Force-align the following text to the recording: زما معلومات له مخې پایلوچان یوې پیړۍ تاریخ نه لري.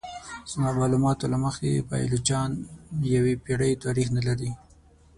زما 0.51 0.69
معلومات 0.79 1.17
له 1.31 1.37
مخې 1.45 1.85
پایلوچان 1.89 2.49
یوې 3.15 3.33
پیړۍ 3.43 3.73
تاریخ 3.85 4.07
نه 4.17 4.21
لري. 4.27 4.51